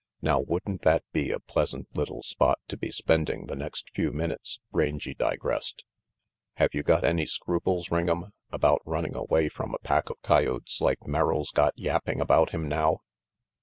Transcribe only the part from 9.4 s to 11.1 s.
from a pack of coyotes like